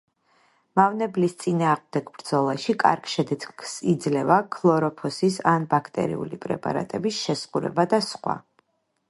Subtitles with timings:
[0.79, 8.41] მავნებლის წინააღმდეგ ბრძოლაში კარგ შედეგს იძლევა ქლოროფოსის ან ბაქტერიული პრეპარატების შესხურება და სხვა.